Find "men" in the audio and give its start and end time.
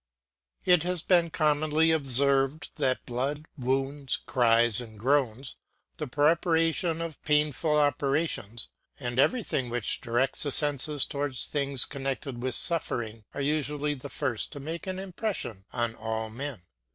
16.31-16.63